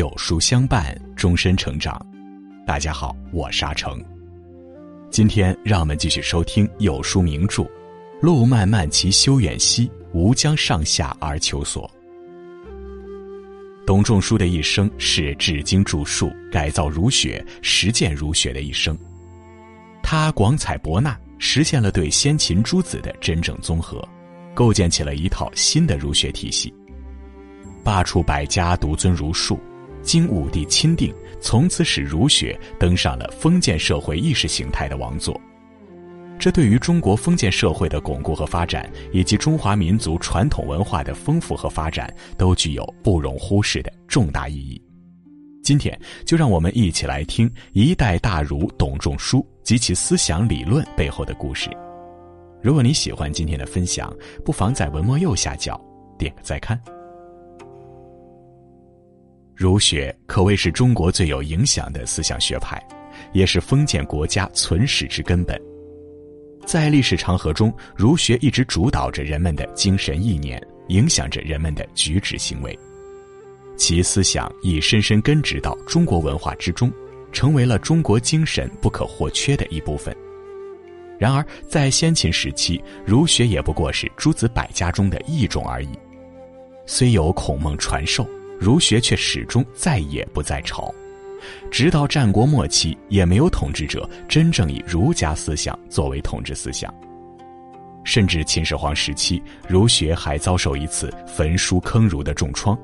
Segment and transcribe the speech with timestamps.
[0.00, 1.94] 有书相伴，终身成长。
[2.66, 4.02] 大家好，我沙成。
[5.10, 7.62] 今天让我们继续收听有书名著
[8.22, 11.86] 《路漫漫其修远兮，吾将上下而求索》。
[13.86, 18.96] 董仲舒的一生是治经著述、改造儒学、实践儒学的一生。
[20.02, 24.02] 他广采博纳，实现了对先秦诸子的真正综合，
[24.54, 26.72] 构建起了一套新的儒学体系。
[27.84, 29.60] 罢黜百家，独尊儒术，
[30.02, 35.38] 经武帝钦定，从此使儒学登上了封建社会意识形态的王座。
[36.38, 44.80] 这对于中国封建社会的巩固和发展，以及中华民族传统文化的丰富和发展，都具有不容忽视的重大意义。
[45.62, 51.68] 今天就让我们一起来听一代大儒董仲舒及其思想理论背后的故事。
[52.62, 54.10] 如果你喜欢今天的分享，
[54.42, 55.78] 不妨在文末右下角
[56.18, 56.80] 点个再看。
[59.60, 62.82] 儒学可谓是中国最有影响的思想学派，
[63.34, 65.60] 也是封建国家存史之根本。
[66.64, 72.74] 在历史长河中，儒学一直主导着人们的精神意念，影响着人们的举止行为。
[73.76, 76.90] 其思想已深深根植到中国文化之中，
[77.30, 80.16] 成为了中国精神不可或缺的一部分。
[81.18, 85.90] 然而，在先秦时期，儒学也不过是诸子百家中的一种而已。
[86.86, 88.26] 虽有孔孟传授。
[88.60, 90.94] 儒学却始终再也不在朝，
[91.70, 96.94] 直到战国末期，也没有统治者真正以儒家思想作为统治思想。
[98.04, 102.78] 甚至秦始皇时期，儒学还遭受一次焚书坑儒的重创。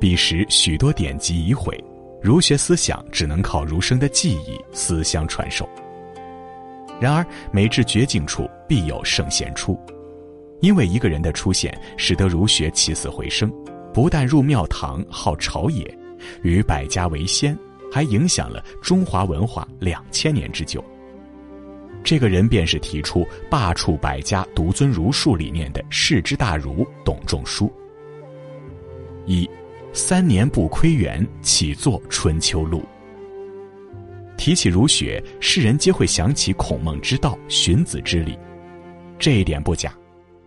[0.00, 1.78] 彼时许多典籍已毁，
[2.22, 5.68] 儒学思想只能靠儒生的记忆思相传授。
[6.98, 9.78] 然而，每至绝境处，必有圣贤出，
[10.60, 13.52] 因为一个人的出现，使得儒学起死回生。
[13.94, 15.96] 不但入庙堂号朝野，
[16.42, 17.56] 与百家为先，
[17.92, 20.84] 还影响了中华文化两千年之久。
[22.02, 27.72] 这个人便是提出“罢黜百家，独尊儒术”理念的世之大儒董仲舒。
[29.26, 29.48] 一，
[29.92, 32.80] 三年不窥园，起作《春秋录》。
[34.36, 38.36] 提起儒学，世人皆会想起孔孟之道、荀子之礼，
[39.20, 39.96] 这一点不假。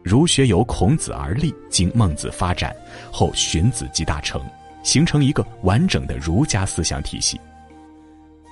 [0.07, 2.73] 儒学由孔子而立，经孟子发展
[3.11, 4.41] 后，荀子集大成，
[4.81, 7.37] 形成一个完整的儒家思想体系。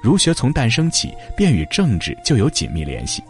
[0.03, 3.23] 儒学从诞生起便与政治就有紧密联系，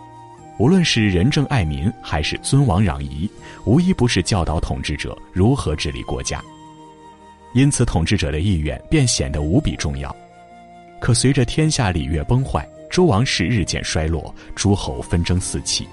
[0.57, 3.29] 无论是仁政爱民，还是尊王攘夷，
[3.63, 6.43] 无一不是教导统治者如何治理国家。
[7.53, 10.13] 因此，统治者的意愿便显得无比重要。
[10.99, 15.87] 可随着天下礼乐崩坏，周王室日渐衰落，诸侯纷争四起。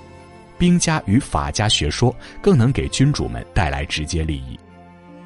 [0.63, 4.57] 兵家与法家学说更能给君主们带来直接利益，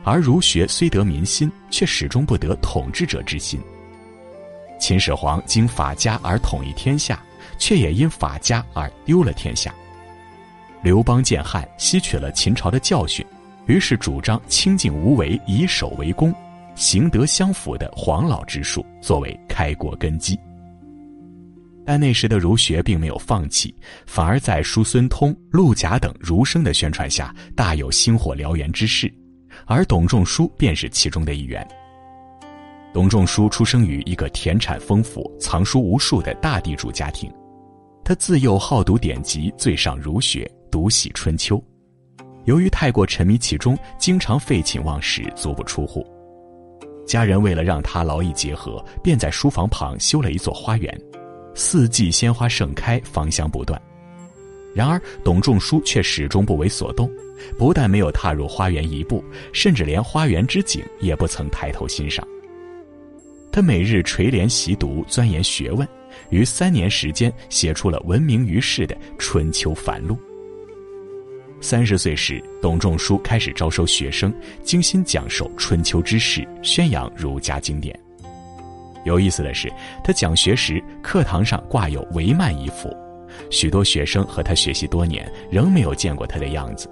[0.02, 3.60] 而儒学虽得民心，却始终不得统治者之心。
[4.80, 7.22] 秦始皇经法家而统一天下，
[7.58, 9.74] 却也因法家而丢了天下。
[10.80, 13.22] 刘邦建汉，吸取了秦朝的教训，
[13.66, 16.34] 于是主张清静无为，以守为攻，
[16.74, 20.40] 行德相符的黄老之术作为开国根基。
[21.86, 23.72] 但那时的儒学并没有放弃，
[24.06, 29.10] 反而在叔孙通、陆贾等儒生的宣传下，大有星火燎原之势，
[29.66, 31.66] 而董仲舒便是其中的一员。
[32.92, 37.30] 董仲舒出生于一个田产丰富、藏书无数的大地主家庭，
[38.04, 41.56] 他自幼好读典籍，最上儒学，独喜《春秋》。
[42.46, 46.04] 由于太过沉迷其中，经常废寝忘食，足不出户。
[47.06, 51.00] 家人为了让他劳逸结合，便在书房旁修了一座花园。
[51.56, 53.80] 四季鲜花盛开，芳香不断。
[54.74, 57.10] 然而，董仲舒却始终不为所动，
[57.58, 59.24] 不但没有踏入花园一步，
[59.54, 62.28] 甚至连花园之景也不曾抬头欣赏。
[63.50, 65.88] 他每日垂帘习读，钻研学问，
[66.28, 70.14] 于三年时间写出了闻名于世的《春秋繁露》。
[71.58, 74.30] 三十岁时，董仲舒开始招收学生，
[74.62, 77.98] 精心讲授春秋之事，宣扬儒家经典。
[79.06, 79.72] 有意思的是，
[80.02, 82.94] 他讲学时课堂上挂有帷幔一幅，
[83.50, 86.90] 许多学生和他学习多年，仍没有见过他的样子。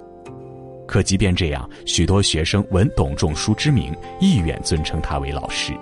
[0.87, 5.73] 可即便这样，许多学生闻董仲舒之名，意愿尊称他为老师。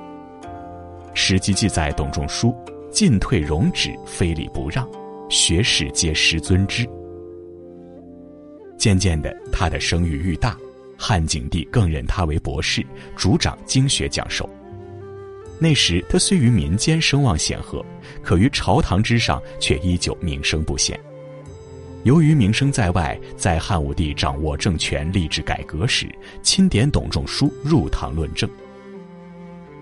[1.14, 2.56] 史记记载，董仲舒
[2.90, 4.90] 进退容止，非礼不让，
[5.30, 6.90] 学士皆师尊之。
[8.76, 10.58] 渐渐的，他的声誉愈大，
[10.98, 12.84] 汉景帝更认他为博士，
[13.16, 14.50] 主掌经学讲授。
[15.60, 17.86] 那时他虽于民间声望显赫，
[18.22, 21.00] 可于朝堂之上却依旧名声不显。
[22.04, 26.06] 由于名声在外，在汉武帝掌握政权、立志改革时，
[26.42, 28.50] 钦点董仲舒入堂论政。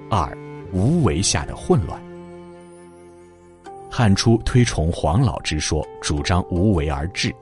[0.08, 0.38] 二，
[0.72, 2.00] 无为下的混乱。
[3.90, 7.34] 汉初推崇黄老之说，主张无为而治。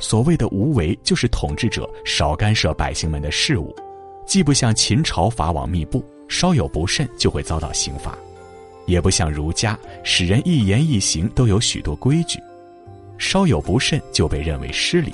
[0.00, 3.72] 所谓的无为，就是统治者少干涉百姓们的事务，
[4.26, 8.16] 既不像秦朝法网密布，稍有不慎就会遭到刑罚，
[8.86, 12.38] 也不像儒家使人一言一行都有许多规矩，
[13.16, 15.12] 稍有不慎就被认为失礼。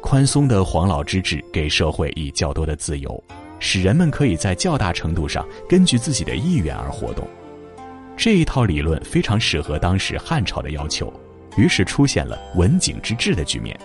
[0.00, 3.24] 宽松的黄老之治给社会以较多的自由，
[3.58, 7.26] 使人们可以在较大程度上根据自己的意愿而活动。
[8.16, 11.12] 这一套理论非常适合当时汉朝的要求，
[11.56, 13.76] 于是出现了文景之治的局面。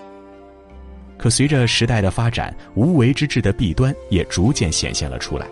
[1.18, 5.46] 可随着时代的发展，无为之治的弊端也逐渐显现了出来。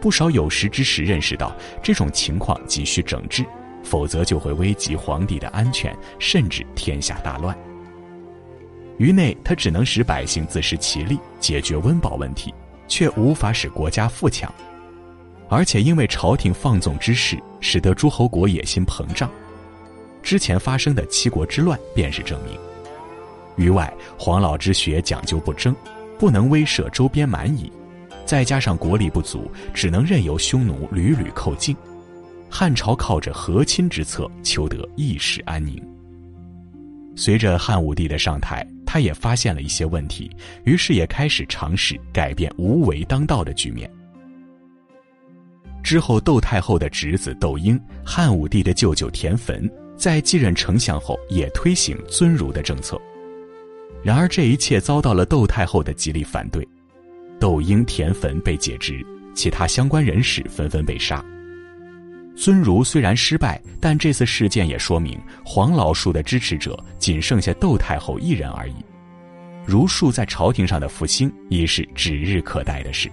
[0.00, 3.44] 不少有识之士认识到这种情况急需整治，
[3.82, 7.56] 否则就会危及皇帝的安全，甚至天下大乱。
[8.98, 12.52] 于内，他只能使百姓自食其力，解决温饱问题，
[12.88, 14.52] 却无法使国家富强。
[15.48, 19.30] 而且，因为朝廷放纵之事，使得诸侯国野心膨胀。
[20.22, 22.58] 之前发生的七国之乱便是证明。
[23.56, 25.74] 于外，黄老之学讲究不争，
[26.18, 27.72] 不能威慑周边蛮夷，
[28.28, 31.74] 再加上国力不足，只能任由匈奴屡屡寇境。
[32.50, 35.82] 汉朝靠着和亲之策，求得一时安宁。
[37.16, 38.66] 随着汉武帝的上台。
[38.90, 40.34] 他也发现了一些问题，
[40.64, 43.88] 于是也开始尝试改变无为当道的局面。
[45.82, 52.98] 之后，窦太后的侄子窦婴，汉武帝的舅舅田汾，在继任丞相后也推行尊儒的政策。
[54.02, 56.66] 然而，这一切遭到了窦太后的极力反对，
[57.40, 59.04] 窦婴、田汾被解职，
[59.34, 61.24] 其他相关人士纷纷被杀。
[62.36, 68.74] 尊儒虽然失败，但这次事件也说明黄老术的支持者仅剩下窦太后一人而已。
[69.66, 73.10] 儒术在朝廷上的复兴已是指日可待的事。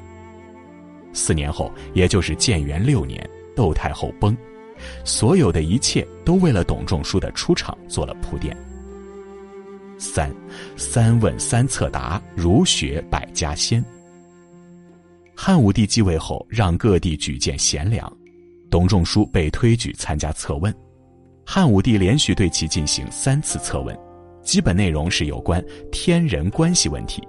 [1.12, 4.36] 四年后，也就是建元六年，窦太后崩，
[5.04, 8.56] 所有的一切都为了董仲舒的出场做了铺垫。
[9.98, 10.30] 三，
[10.76, 13.84] 三问三策答，儒学百家先。
[15.36, 18.12] 汉武帝继位后，让各地举荐贤良。
[18.70, 20.74] 董仲舒被推举参加测问，
[21.46, 23.98] 汉武帝连续对其进行三次测问，
[24.42, 27.22] 基本内容是有关天人关系问题，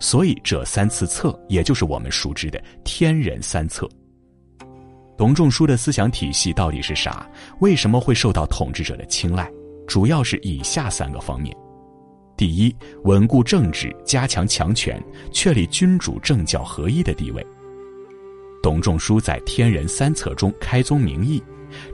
[0.00, 3.88] 所以这三次测也就是我们熟知的天人三策。
[5.16, 7.26] 董仲舒的思想体系到底是啥？
[7.60, 9.48] 为什么会受到统治者的青睐？
[9.86, 11.56] 主要是以下三个方面：
[12.36, 15.00] 第一，稳固政治，加强强权，
[15.30, 17.46] 确立君主政教合一的地位。
[18.62, 21.42] 董仲舒在《天人三策》中开宗明义：“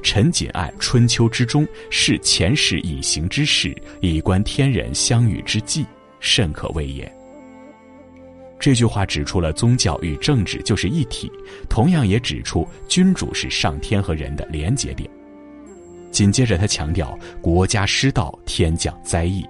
[0.02, 5.84] 臣谨爱春秋之中，视前世以行之事，以观天人相与之际，
[6.20, 7.10] 甚可谓也。”
[8.58, 11.30] 这句话指出了宗教与政治就是一体，
[11.68, 15.10] 同样也指出君主是上天和人的连结点。
[16.10, 19.42] 紧接着，他强调国家失道，天降灾异；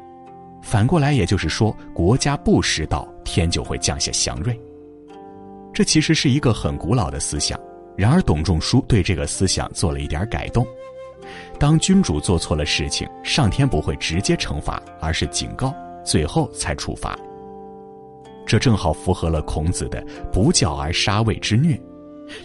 [0.62, 4.58] 反过来，也就是说，国家不失道，天就会降下祥瑞。
[5.72, 7.58] 这其实是一个很古老的思想，
[7.96, 10.66] 然而董仲舒对这个思想做了一点改动。
[11.58, 15.74] 当君主做错了事情，上天不会直接惩罚，而是警告，
[16.04, 17.18] 最后才处罚。
[18.46, 21.80] 这正好符合了孔子的“不教而杀谓之虐”，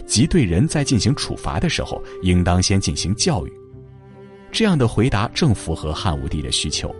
[0.06, 3.52] 即对人在进行处罚的时候，应当先进行教育。
[4.52, 6.94] 这样的回答正符合汉武帝的需求。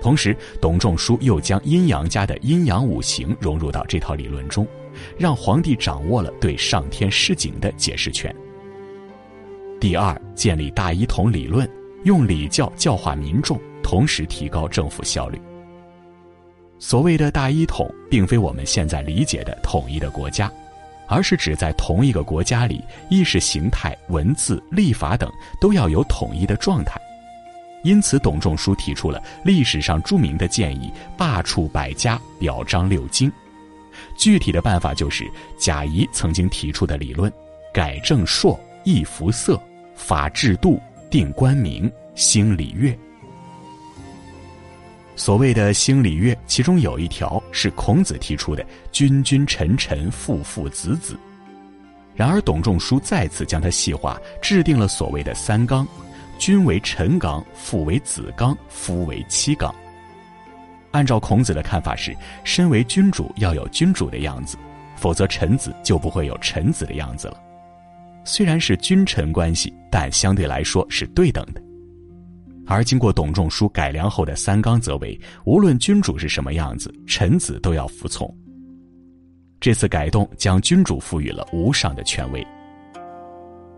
[0.00, 4.66] 同时，董仲舒又将阴阳家的阴阳五行融入到这套理论中。
[5.16, 8.34] 让皇帝掌握了对上天示警的解释权。
[9.80, 11.66] 第二，建立大一统理论，
[12.04, 15.40] 用礼教教化民众，同时提高政府效率。
[16.78, 20.52] 所谓的大一统，并非我们现在理解的统一的国家，
[21.06, 25.30] 而是指在同一个国家里，意识形态、文字、立法等
[25.60, 27.00] 都要有统一的状态。
[27.82, 33.30] 因此，董仲舒提出了历史上著名的建议：罢黜百家，表彰六经。
[34.16, 37.32] 具体的办法就是贾谊曾经提出的理论：
[37.72, 39.60] 改正朔，易服色，
[39.94, 42.96] 法制度，定官名，兴礼乐。
[45.16, 51.18] 所谓的兴礼乐，其中有一条是孔子提出的“君君臣臣父父子子”。
[52.16, 55.86] 然而董仲舒再次将它细化，制定了所谓的三纲：
[56.40, 59.72] 君为臣纲，父为子纲，夫为妻纲。
[60.90, 64.56] 按照孔子的看法是，身为君主要有君主的样子，
[64.96, 67.38] 否则臣子就不会有臣子的样子了。
[68.24, 71.62] 虽然是君臣关系，但相对来说是对等的。
[72.66, 78.34] 而经过董仲舒改良后的三纲则为：无论君主是什么样子，臣子都要服从。
[79.60, 82.42] 这次改动将君主赋予了无上的权威，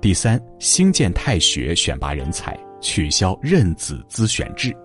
[0.02, 4.76] 第三，兴建太学选拔人才，取消任子资选制，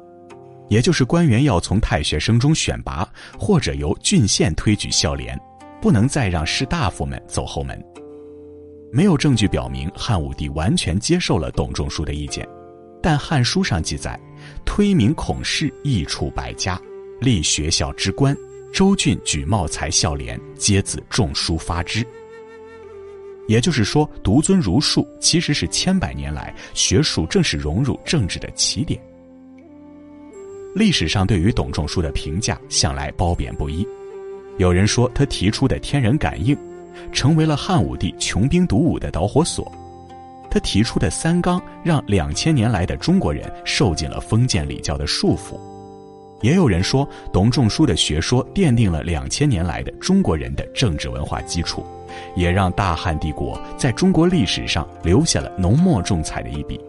[0.70, 3.04] 也就是官员要从太学生中选拔，
[3.36, 5.36] 或者由郡县推举孝廉，
[5.82, 7.84] 不能再让士大夫们走后门。
[8.94, 12.48] 没有证据表明汉武帝完全接受了董仲舒的意见，
[13.02, 14.20] 但《汉书》上记载，
[14.66, 16.80] 推名孔氏，益处百家，
[17.20, 18.38] 立学校之官，
[18.72, 22.06] 州郡举茂才孝廉，皆自仲舒发之。
[23.48, 29.00] 也就是说，独尊儒术其实是千百年来学术正式融入政治的起点。
[30.76, 33.88] 历史上对于董仲舒的评价向来褒贬不一，
[34.58, 36.56] 有人说他提出的天人感应。
[37.12, 39.72] 成为了汉武帝穷兵黩武的导火索。
[40.50, 45.60] 他提出的三纲，让两千年来的中国人受尽了封建礼教的束缚。
[46.42, 51.84] 也有人说，董仲舒的学说奠定了两千年来的中国人的政治文化基础，
[52.36, 56.80] 也让大汉帝国在中国历史上留下了浓墨重彩的一笔。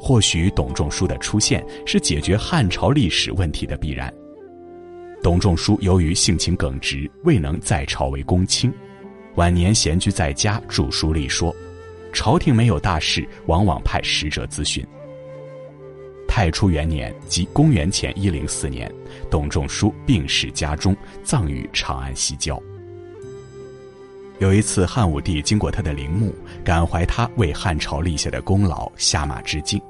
[0.00, 4.12] 或许董仲舒的出现是解决汉朝历史问题的必然。
[5.22, 8.72] 董仲舒由于性情耿直，未能在朝为公卿，
[9.34, 11.54] 晚年闲居在家著书立说，
[12.12, 14.86] 朝廷没有大事，往往派使者咨询。
[16.36, 18.92] 太初元年，即公元前一零四年，
[19.30, 22.62] 董仲舒病逝家中，葬于长安西郊。
[24.38, 29.80] 有一次，汉武帝经过他的陵墓，感怀他为汉朝立下的功劳，下马致敬。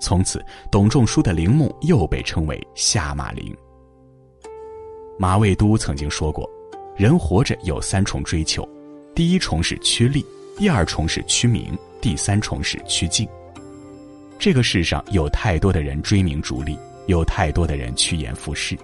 [0.00, 3.56] 从此，董仲舒的陵墓又被称为下马陵。
[5.20, 6.50] 马未都曾经说过
[6.98, 8.68] ：“人活着有三重追求，
[9.14, 13.24] 第一重是趋利，第二重是趋名，第三重是趋敬。
[14.40, 16.74] 这个世上有太多的人追名逐利，
[17.08, 18.74] 有太多的人趋炎附势，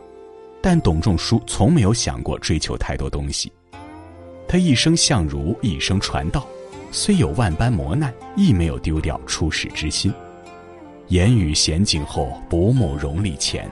[0.60, 3.50] 但董仲舒从没有想过追求太多东西。
[4.46, 6.46] 他一生相儒，一生传道，
[6.92, 10.12] 虽有万般磨难，亦没有丢掉出世之心。
[11.08, 13.66] 言语娴静后，薄暮荣利前。”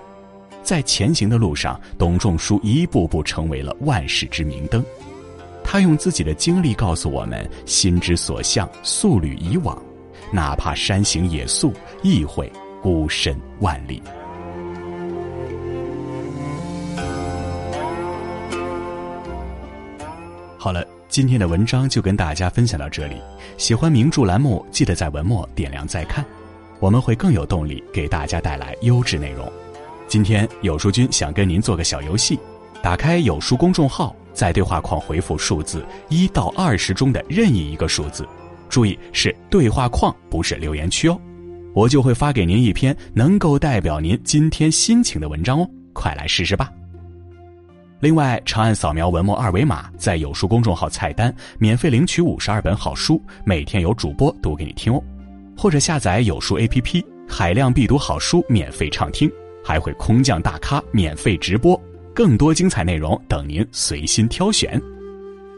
[0.64, 4.82] 在前行的路上，董仲舒一步步成为了万世之明灯。
[5.62, 9.78] 他用自己的经历告诉我们：心之所向，素履以往，
[10.34, 11.72] 哪怕山行野宿，
[12.02, 12.50] 亦会
[12.82, 14.02] 孤身万里。
[20.58, 23.14] 好了，今天的文章就跟大家分享到这里。
[23.56, 26.24] 喜欢名著栏目，记得在文末点亮再看，
[26.80, 29.48] 我们会更有动力给大家带来优质内容。
[30.08, 32.36] 今天有书君想跟您做个小游戏，
[32.82, 38.26] 打开有书公众号，在对话框回复数字一到二十中的任意一个数字，
[38.74, 41.16] 注意是对话框，不是留言区哦，
[41.74, 46.72] 我就会发给您一篇能够代表您今天心情的文章哦，快来试试吧。
[48.00, 55.00] 另外，长按扫描文末二维码，在有书公众号菜单免费领取五十二本好书，每天有主播读给你听哦，
[55.56, 59.30] 或者下载有书 APP，海量必读好书免费畅听。
[59.62, 61.80] 还会空降大咖免费直播，
[62.12, 64.82] 更多精彩内容等您随心挑选。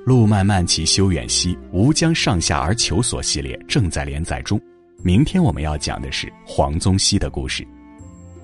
[0.06, 4.56] 路漫漫其修远兮，吾将上下而求索系列正在连载中。
[5.02, 7.66] 明天我们要讲的是黄宗羲的故事。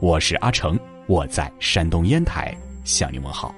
[0.01, 0.77] 我是阿成，
[1.07, 2.53] 我在山东烟台
[2.83, 3.55] 向您问好。